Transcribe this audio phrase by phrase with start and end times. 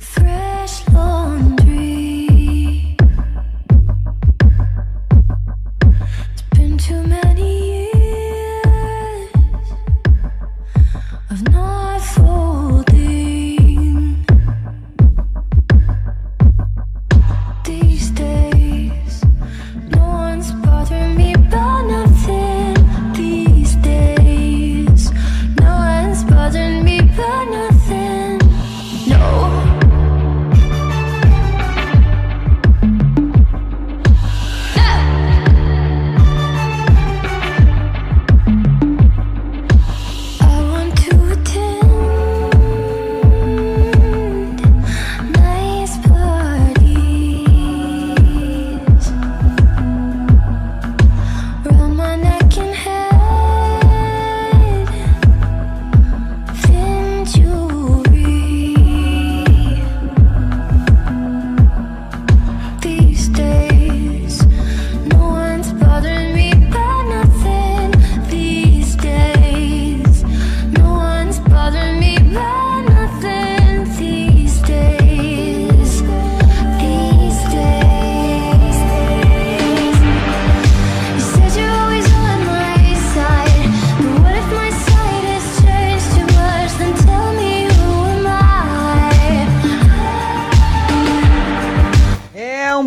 [0.00, 0.47] Thread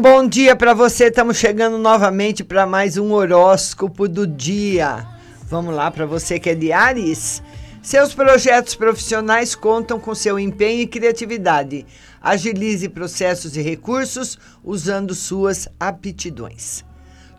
[0.01, 1.09] bom dia para você.
[1.09, 5.05] Estamos chegando novamente para mais um horóscopo do dia.
[5.43, 7.43] Vamos lá para você que é de Ares.
[7.83, 11.85] Seus projetos profissionais contam com seu empenho e criatividade.
[12.19, 16.83] Agilize processos e recursos usando suas aptidões.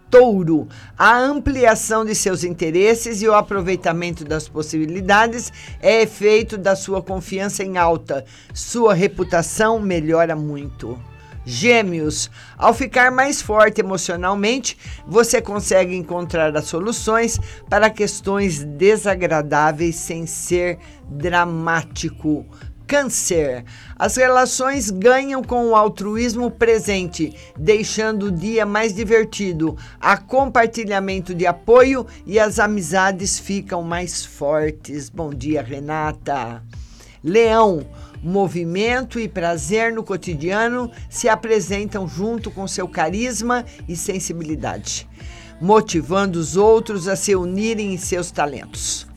[0.08, 7.02] Touro, a ampliação de seus interesses e o aproveitamento das possibilidades é efeito da sua
[7.02, 8.24] confiança em alta.
[8.54, 10.96] Sua reputação melhora muito.
[11.44, 14.76] Gêmeos, ao ficar mais forte emocionalmente,
[15.06, 17.38] você consegue encontrar as soluções
[17.68, 22.46] para questões desagradáveis sem ser dramático.
[22.86, 23.64] Câncer.
[23.98, 29.76] As relações ganham com o altruísmo presente, deixando o dia mais divertido.
[29.98, 35.08] Há compartilhamento de apoio e as amizades ficam mais fortes.
[35.08, 36.62] Bom dia, Renata.
[37.24, 37.86] Leão.
[38.22, 45.08] Movimento e prazer no cotidiano se apresentam junto com seu carisma e sensibilidade,
[45.60, 49.08] motivando os outros a se unirem em seus talentos.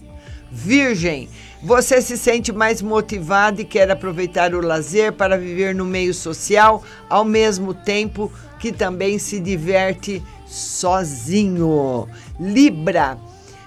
[0.52, 1.30] Virgem,
[1.62, 6.84] você se sente mais motivado e quer aproveitar o lazer para viver no meio social,
[7.08, 12.08] ao mesmo tempo que também se diverte sozinho.
[12.40, 13.20] Libra,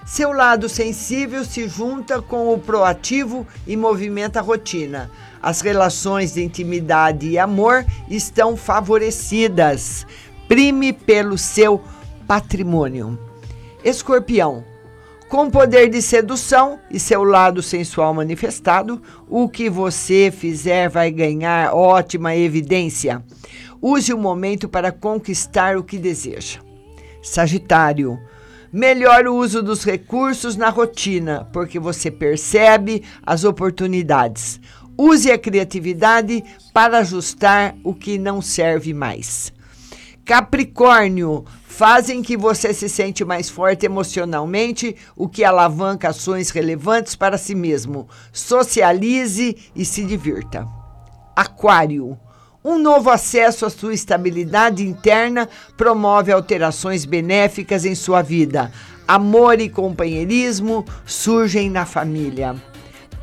[0.05, 5.11] seu lado sensível se junta com o proativo e movimenta a rotina.
[5.41, 10.05] As relações de intimidade e amor estão favorecidas.
[10.47, 11.81] Prime pelo seu
[12.27, 13.17] patrimônio.
[13.83, 14.63] Escorpião,
[15.29, 21.73] com poder de sedução e seu lado sensual manifestado, o que você fizer vai ganhar
[21.75, 23.23] ótima evidência.
[23.79, 26.59] Use o momento para conquistar o que deseja.
[27.21, 28.19] Sagitário,
[28.73, 34.59] melhor o uso dos recursos na rotina, porque você percebe as oportunidades.
[35.01, 36.43] Use a criatividade
[36.73, 39.53] para ajustar o que não serve mais.
[40.25, 47.37] Capricórnio, fazem que você se sente mais forte emocionalmente, o que alavanca ações relevantes para
[47.37, 48.09] si mesmo.
[48.33, 50.67] Socialize e se divirta.
[51.33, 52.19] Aquário,
[52.61, 58.69] um novo acesso à sua estabilidade interna promove alterações benéficas em sua vida.
[59.07, 62.53] Amor e companheirismo surgem na família.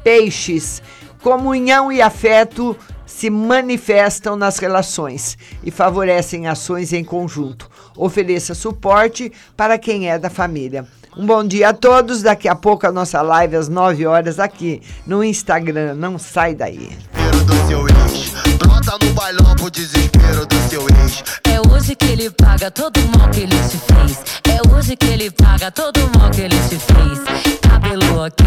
[0.03, 0.81] Peixes,
[1.23, 7.71] comunhão e afeto se manifestam nas relações e favorecem ações em conjunto.
[7.97, 10.87] Ofereça suporte para quem é da família.
[11.17, 12.23] Um bom dia a todos.
[12.23, 15.95] Daqui a pouco a nossa live às 9 horas aqui no Instagram.
[15.95, 16.91] Não sai daí.
[17.15, 18.59] desespero do seu ex.
[18.59, 21.25] Brota no bailão pro desespero do seu ex.
[21.45, 24.19] É hoje que ele paga todo o mal que ele te fez.
[24.45, 27.59] É hoje que ele paga todo o mal que ele te fez.
[27.63, 28.47] Cabelo ok,